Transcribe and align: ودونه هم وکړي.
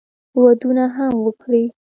ودونه 0.41 0.85
هم 0.95 1.11
وکړي. 1.25 1.63